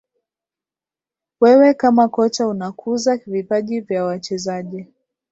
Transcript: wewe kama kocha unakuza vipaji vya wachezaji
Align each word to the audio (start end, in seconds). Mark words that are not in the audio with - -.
wewe 1.41 1.73
kama 1.73 2.07
kocha 2.07 2.47
unakuza 2.47 3.15
vipaji 3.17 3.81
vya 3.81 4.03
wachezaji 4.05 4.87